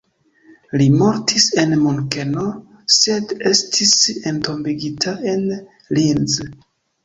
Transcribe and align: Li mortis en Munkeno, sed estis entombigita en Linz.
Li 0.81 0.85
mortis 1.01 1.45
en 1.63 1.75
Munkeno, 1.81 2.47
sed 2.97 3.35
estis 3.53 3.95
entombigita 4.35 5.17
en 5.37 5.49
Linz. 5.95 6.45